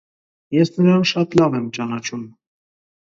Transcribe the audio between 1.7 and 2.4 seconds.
ճանաչում: